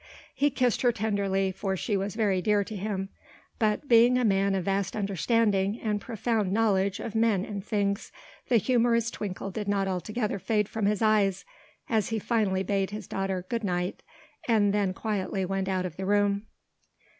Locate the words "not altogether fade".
9.67-10.67